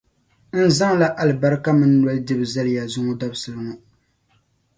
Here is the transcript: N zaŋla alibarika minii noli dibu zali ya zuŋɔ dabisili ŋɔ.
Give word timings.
N 0.63 0.69
zaŋla 0.77 1.07
alibarika 1.21 1.71
minii 1.79 1.99
noli 2.01 2.21
dibu 2.27 2.45
zali 2.53 2.71
ya 2.77 2.83
zuŋɔ 2.93 3.13
dabisili 3.19 3.59
ŋɔ. 3.65 3.73